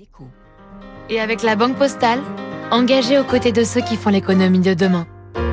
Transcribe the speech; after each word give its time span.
Les 0.00 0.04
échos. 0.04 0.28
Et 1.10 1.20
avec 1.20 1.42
la 1.42 1.56
Banque 1.56 1.76
Postale, 1.76 2.20
engagée 2.70 3.18
aux 3.18 3.24
côtés 3.24 3.52
de 3.52 3.64
ceux 3.64 3.82
qui 3.82 3.96
font 3.96 4.08
l'économie 4.08 4.60
de 4.60 4.72
demain. 4.72 5.06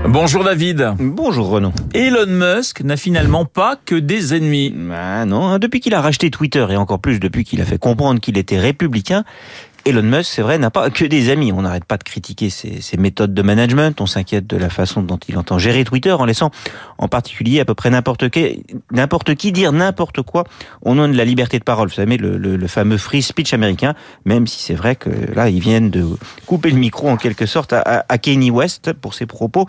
Bonjour 0.08 0.43
David. 0.43 0.93
Bonjour 1.00 1.50
Renaud. 1.50 1.73
Elon 1.93 2.27
Musk 2.27 2.82
n'a 2.82 2.96
finalement 2.96 3.44
pas 3.44 3.75
que 3.83 3.96
des 3.96 4.36
ennemis. 4.36 4.74
Ah 4.94 5.25
non, 5.25 5.48
hein, 5.48 5.60
depuis 5.60 5.82
qu'il 5.82 5.94
a 5.94 6.02
racheté 6.02 6.32
Twitter 6.32 6.66
et 6.70 6.78
encore 6.78 7.00
plus 7.00 7.20
depuis 7.20 7.44
qu'il 7.44 7.62
a 7.62 7.66
fait 7.66 7.78
comprendre 7.78 8.21
qu'il 8.21 8.38
était 8.38 8.60
républicain, 8.60 9.25
Elon 9.88 10.04
Musk, 10.04 10.33
c'est 10.33 10.41
vrai, 10.41 10.57
n'a 10.57 10.69
pas 10.69 10.89
que 10.89 11.05
des 11.05 11.29
amis. 11.29 11.53
On 11.53 11.61
n'arrête 11.61 11.85
pas 11.85 11.97
de 11.97 12.03
critiquer 12.03 12.49
ses, 12.49 12.97
méthodes 12.97 13.33
de 13.33 13.41
management. 13.41 14.02
On 14.02 14.05
s'inquiète 14.05 14.45
de 14.45 14.57
la 14.57 14.70
façon 14.70 15.02
dont 15.02 15.20
il 15.29 15.38
entend 15.38 15.57
gérer 15.57 15.85
Twitter 15.85 16.11
en 16.11 16.25
laissant 16.25 16.52
en 16.97 17.07
particulier 17.07 17.61
à 17.61 17.65
peu 17.65 17.73
près 17.73 17.89
n'importe 17.89 18.29
qui, 18.29 19.52
dire 19.53 19.71
n'importe 19.71 20.21
quoi 20.23 20.43
au 20.81 20.93
nom 20.93 21.07
de 21.07 21.15
la 21.15 21.23
liberté 21.23 21.57
de 21.57 21.63
parole. 21.63 21.88
Vous 21.88 21.95
savez, 21.95 22.17
le, 22.17 22.67
fameux 22.67 22.97
free 22.97 23.21
speech 23.21 23.53
américain, 23.53 23.93
même 24.25 24.45
si 24.45 24.61
c'est 24.61 24.75
vrai 24.75 24.97
que 24.97 25.09
là, 25.34 25.49
ils 25.49 25.61
viennent 25.61 25.89
de 25.89 26.05
couper 26.45 26.70
le 26.70 26.77
micro 26.77 27.07
en 27.07 27.15
quelque 27.15 27.45
sorte 27.45 27.71
à, 27.71 28.05
à 28.09 28.17
Kanye 28.17 28.51
West 28.51 28.91
pour 28.91 29.13
ses 29.13 29.26
propos 29.26 29.67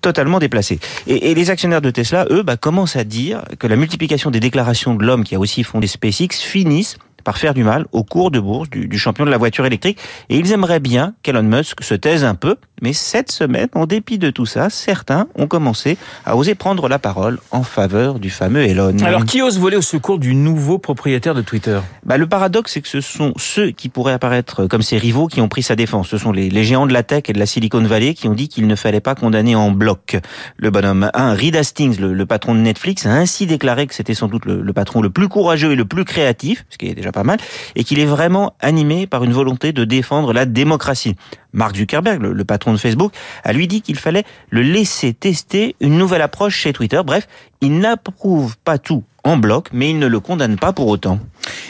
totalement 0.00 0.38
déplacés. 0.38 0.78
Et, 1.06 1.30
et, 1.30 1.34
les 1.34 1.50
actionnaires 1.50 1.82
de 1.82 1.90
Tesla, 1.90 2.26
eux, 2.30 2.42
bah, 2.42 2.56
commencent 2.56 2.96
à 2.96 3.04
dire 3.04 3.42
que 3.58 3.66
la 3.66 3.76
multiplication 3.76 4.30
des 4.30 4.40
déclarations 4.40 4.94
de 4.94 5.04
l'homme 5.04 5.24
qui 5.24 5.34
a 5.34 5.38
aussi 5.38 5.62
fondé 5.62 5.86
SpaceX 5.86 6.28
finissent 6.40 6.96
par 7.24 7.38
faire 7.38 7.54
du 7.54 7.64
mal 7.64 7.86
au 7.92 8.04
cours 8.04 8.30
de 8.30 8.40
bourse 8.40 8.70
du, 8.70 8.88
du, 8.88 8.98
champion 8.98 9.24
de 9.24 9.30
la 9.30 9.38
voiture 9.38 9.66
électrique. 9.66 9.98
Et 10.28 10.38
ils 10.38 10.52
aimeraient 10.52 10.80
bien 10.80 11.14
qu'Elon 11.22 11.42
Musk 11.42 11.82
se 11.82 11.94
taise 11.94 12.24
un 12.24 12.34
peu. 12.34 12.56
Mais 12.82 12.92
cette 12.92 13.30
semaine, 13.30 13.68
en 13.74 13.86
dépit 13.86 14.18
de 14.18 14.30
tout 14.30 14.46
ça, 14.46 14.70
certains 14.70 15.26
ont 15.36 15.46
commencé 15.46 15.98
à 16.24 16.36
oser 16.36 16.54
prendre 16.54 16.88
la 16.88 16.98
parole 16.98 17.38
en 17.50 17.62
faveur 17.62 18.18
du 18.18 18.30
fameux 18.30 18.62
Elon. 18.62 18.96
Alors, 19.04 19.24
qui 19.24 19.42
ose 19.42 19.58
voler 19.58 19.76
au 19.76 19.82
secours 19.82 20.18
du 20.18 20.34
nouveau 20.34 20.78
propriétaire 20.78 21.34
de 21.34 21.42
Twitter? 21.42 21.78
Bah, 22.04 22.16
Le 22.16 22.26
paradoxe, 22.26 22.72
c'est 22.72 22.80
que 22.80 22.88
ce 22.88 23.00
sont 23.00 23.34
ceux 23.36 23.70
qui 23.70 23.88
pourraient 23.88 24.14
apparaître 24.14 24.66
comme 24.66 24.82
ses 24.82 24.96
rivaux 24.96 25.26
qui 25.26 25.40
ont 25.40 25.48
pris 25.48 25.62
sa 25.62 25.76
défense. 25.76 26.08
Ce 26.08 26.18
sont 26.18 26.32
les, 26.32 26.48
les 26.48 26.64
géants 26.64 26.86
de 26.86 26.92
la 26.92 27.02
tech 27.02 27.24
et 27.28 27.32
de 27.32 27.38
la 27.38 27.46
Silicon 27.46 27.82
Valley 27.82 28.14
qui 28.14 28.28
ont 28.28 28.34
dit 28.34 28.48
qu'il 28.48 28.66
ne 28.66 28.74
fallait 28.74 29.00
pas 29.00 29.14
condamner 29.14 29.54
en 29.54 29.70
bloc 29.70 30.16
le 30.56 30.70
bonhomme. 30.70 31.10
Un, 31.14 31.34
Reed 31.34 31.56
Hastings, 31.56 32.00
le, 32.00 32.14
le, 32.14 32.26
patron 32.26 32.54
de 32.54 32.60
Netflix, 32.60 33.04
a 33.06 33.10
ainsi 33.10 33.46
déclaré 33.46 33.86
que 33.86 33.94
c'était 33.94 34.14
sans 34.14 34.28
doute 34.28 34.46
le, 34.46 34.62
le 34.62 34.72
patron 34.72 35.02
le 35.02 35.10
plus 35.10 35.28
courageux 35.28 35.72
et 35.72 35.76
le 35.76 35.84
plus 35.84 36.04
créatif, 36.04 36.64
ce 36.70 36.78
qui 36.78 36.86
est 36.86 36.94
pas 37.12 37.24
mal, 37.24 37.38
et 37.74 37.84
qu'il 37.84 37.98
est 37.98 38.06
vraiment 38.06 38.54
animé 38.60 39.06
par 39.06 39.24
une 39.24 39.32
volonté 39.32 39.72
de 39.72 39.84
défendre 39.84 40.32
la 40.32 40.46
démocratie. 40.46 41.16
Mark 41.52 41.76
Zuckerberg, 41.76 42.22
le 42.22 42.44
patron 42.44 42.72
de 42.72 42.78
Facebook, 42.78 43.12
a 43.44 43.52
lui 43.52 43.66
dit 43.66 43.82
qu'il 43.82 43.96
fallait 43.96 44.24
le 44.50 44.62
laisser 44.62 45.12
tester 45.14 45.74
une 45.80 45.98
nouvelle 45.98 46.22
approche 46.22 46.56
chez 46.56 46.72
Twitter. 46.72 47.00
Bref, 47.04 47.26
il 47.60 47.78
n'approuve 47.78 48.56
pas 48.58 48.78
tout 48.78 49.02
en 49.24 49.36
bloc, 49.36 49.68
mais 49.72 49.90
il 49.90 49.98
ne 49.98 50.06
le 50.06 50.20
condamne 50.20 50.56
pas 50.56 50.72
pour 50.72 50.88
autant. 50.88 51.18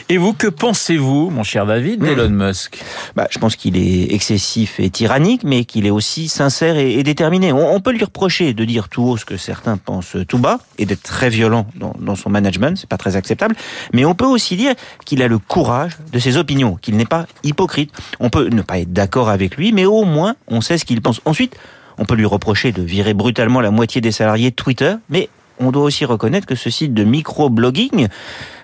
Et 0.09 0.17
vous, 0.17 0.33
que 0.33 0.47
pensez-vous, 0.47 1.29
mon 1.29 1.43
cher 1.43 1.65
David, 1.65 2.01
d'Elon 2.01 2.29
mmh. 2.29 2.47
Musk? 2.47 2.83
Bah, 3.15 3.27
Je 3.31 3.39
pense 3.39 3.55
qu'il 3.55 3.77
est 3.77 4.13
excessif 4.13 4.79
et 4.79 4.89
tyrannique, 4.89 5.41
mais 5.43 5.65
qu'il 5.65 5.85
est 5.85 5.91
aussi 5.91 6.27
sincère 6.27 6.77
et, 6.77 6.93
et 6.93 7.03
déterminé. 7.03 7.51
On, 7.51 7.73
on, 7.73 7.79
peut 7.79 7.91
lui 7.91 8.03
reprocher 8.03 8.53
de 8.53 8.65
dire 8.65 8.89
tout 8.89 9.03
haut 9.03 9.17
ce 9.17 9.25
que 9.25 9.37
certains 9.37 9.77
pensent 9.77 10.17
tout 10.27 10.37
bas 10.37 10.59
et 10.77 10.85
d'être 10.85 11.03
très 11.03 11.29
violent 11.29 11.67
dans, 11.75 11.93
dans 11.99 12.15
son 12.15 12.29
management, 12.29 12.77
c'est 12.77 12.89
pas 12.89 12.97
très 12.97 13.15
acceptable. 13.15 13.55
Mais 13.93 14.05
on 14.05 14.15
peut 14.15 14.25
aussi 14.25 14.55
dire 14.55 14.73
qu'il 15.05 15.21
a 15.21 15.27
le 15.27 15.39
courage 15.39 15.97
de 16.11 16.19
ses 16.19 16.37
opinions, 16.37 16.77
qu'il 16.81 16.97
n'est 16.97 17.05
pas 17.05 17.25
hypocrite. 17.43 17.91
On 18.19 18.29
peut 18.29 18.49
ne 18.49 18.61
pas 18.61 18.79
être 18.79 18.93
d'accord 18.93 19.29
avec 19.29 19.57
lui, 19.57 19.71
mais 19.71 19.85
au 19.85 20.03
moins 20.03 20.35
on 20.47 20.61
sait 20.61 20.77
ce 20.77 20.85
qu'il 20.85 21.01
pense. 21.01 21.21
Ensuite, 21.25 21.55
on 21.97 22.05
peut 22.05 22.15
lui 22.15 22.25
reprocher 22.25 22.71
de 22.71 22.81
virer 22.81 23.13
brutalement 23.13 23.61
la 23.61 23.71
moitié 23.71 24.01
des 24.01 24.11
salariés 24.11 24.49
de 24.51 24.55
Twitter, 24.55 24.95
mais 25.09 25.29
on 25.59 25.71
doit 25.71 25.83
aussi 25.83 26.05
reconnaître 26.05 26.47
que 26.47 26.55
ce 26.55 26.69
site 26.69 26.93
de 26.93 27.03
micro-blogging 27.03 28.07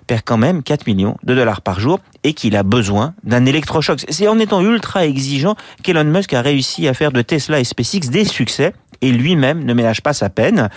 perd 0.08 0.22
quand 0.26 0.38
même 0.38 0.64
4 0.64 0.88
millions 0.88 1.18
de 1.24 1.36
dollars 1.36 1.62
par 1.62 1.80
jour 1.80 2.00
et 2.24 2.34
qu'il 2.34 2.56
a 2.56 2.64
besoin 2.64 3.14
d'un 3.24 3.46
électrochoc. 3.46 4.06
C'est 4.10 4.28
en 4.28 4.40
étant 4.40 4.62
ultra 4.62 5.06
exigeant 5.06 5.56
qu'Elon 5.84 6.06
Musk 6.06 6.34
a 6.34 6.42
réussi 6.42 6.88
à 6.88 6.94
faire 6.94 7.12
de 7.12 7.22
Tesla 7.22 7.60
et 7.60 7.64
SpaceX 7.64 8.10
des 8.10 8.26
succès 8.26 8.74
et 9.02 9.12
lui-même 9.12 9.64
ne 9.64 9.74
ménage 9.74 10.02
pas 10.02 10.14
sa 10.14 10.30
peine. 10.30 10.70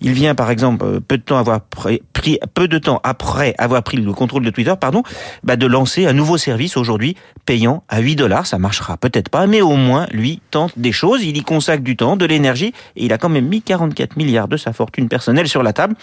Il 0.00 0.12
vient 0.12 0.34
par 0.34 0.50
exemple 0.50 1.00
peu 1.00 1.18
de 1.18 1.22
temps 1.22 1.38
avoir 1.38 1.60
pris 1.60 2.00
peu 2.54 2.68
de 2.68 2.78
temps 2.78 3.00
après 3.04 3.54
avoir 3.58 3.82
pris 3.82 3.96
le 3.96 4.12
contrôle 4.12 4.44
de 4.44 4.50
Twitter, 4.50 4.74
pardon, 4.80 5.02
bah 5.42 5.56
de 5.56 5.66
lancer 5.66 6.06
un 6.06 6.12
nouveau 6.12 6.38
service 6.38 6.76
aujourd'hui 6.76 7.16
payant 7.46 7.82
à 7.88 8.00
8 8.00 8.16
dollars. 8.16 8.46
Ça 8.46 8.58
marchera 8.58 8.96
peut-être 8.96 9.28
pas, 9.28 9.46
mais 9.46 9.60
au 9.60 9.76
moins 9.76 10.06
lui 10.10 10.40
tente 10.50 10.72
des 10.78 10.92
choses. 10.92 11.22
Il 11.24 11.36
y 11.36 11.42
consacre 11.42 11.82
du 11.82 11.96
temps, 11.96 12.16
de 12.16 12.26
l'énergie 12.26 12.72
et 12.96 13.06
il 13.06 13.12
a 13.12 13.18
quand 13.18 13.28
même 13.28 13.46
mis 13.46 13.62
44 13.62 14.16
milliards 14.16 14.48
de 14.48 14.56
sa 14.56 14.72
fortune 14.72 15.08
personnelle 15.08 15.48
sur 15.48 15.62
la 15.62 15.72
table 15.72 15.94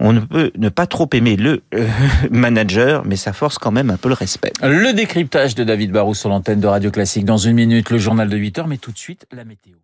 on 0.00 0.12
ne 0.12 0.20
peut 0.20 0.50
ne 0.56 0.68
pas 0.70 0.86
trop 0.86 1.08
aimer 1.12 1.36
le 1.36 1.62
euh, 1.74 1.86
manager, 2.30 3.04
mais 3.04 3.16
ça 3.16 3.32
force 3.32 3.58
quand 3.58 3.70
même 3.70 3.90
un 3.90 3.96
peu 3.96 4.08
le 4.08 4.14
respect. 4.14 4.52
Le 4.62 4.92
décryptage 4.92 5.54
de 5.54 5.62
David 5.62 5.92
Barrou 5.92 6.14
sur 6.14 6.30
l'antenne 6.30 6.60
de 6.60 6.66
Radio 6.66 6.90
Classique 6.90 7.24
dans 7.24 7.36
une 7.36 7.54
minute, 7.54 7.90
le 7.90 7.98
journal 7.98 8.28
de 8.28 8.36
8 8.36 8.58
heures, 8.58 8.66
mais 8.66 8.78
tout 8.78 8.92
de 8.92 8.98
suite 8.98 9.26
la 9.30 9.44
météo. 9.44 9.74